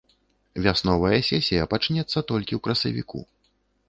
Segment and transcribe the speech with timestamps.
[0.67, 3.19] Вясновая сесія пачнецца толькі ў красавіку.